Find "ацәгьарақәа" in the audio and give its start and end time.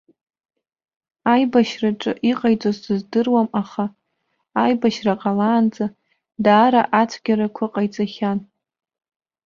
7.01-7.65